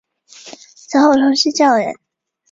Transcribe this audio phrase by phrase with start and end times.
[0.25, 1.93] 此后从事教员。